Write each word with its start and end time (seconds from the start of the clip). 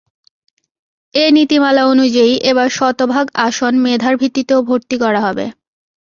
এ 1.13 1.25
নীতিমালা 1.37 1.83
অনুযায়ী, 1.85 2.33
এবার 2.51 2.67
শতভাগ 2.69 3.25
আসন 3.41 3.73
মেধার 3.83 4.15
ভিত্তিতে 4.17 4.53
ভর্তি 4.69 4.95
করা 5.03 5.19
হবে। 5.27 5.45